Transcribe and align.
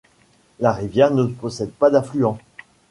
La 0.59 0.71
rivière 0.73 1.11
ne 1.13 1.25
possède 1.27 1.69
pas 1.71 1.91
d’affluent. 1.91 2.39